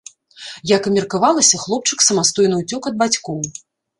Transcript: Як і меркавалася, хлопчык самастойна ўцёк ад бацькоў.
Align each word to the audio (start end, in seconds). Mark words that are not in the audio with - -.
Як 0.69 0.87
і 0.91 0.93
меркавалася, 0.95 1.59
хлопчык 1.65 2.05
самастойна 2.07 2.55
ўцёк 2.61 2.81
ад 2.91 2.95
бацькоў. 3.03 3.39